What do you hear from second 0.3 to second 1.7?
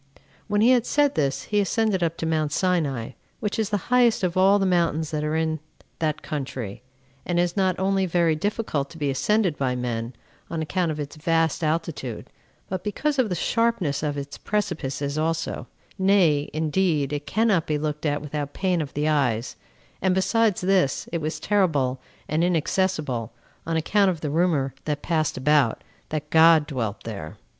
When he had said this, he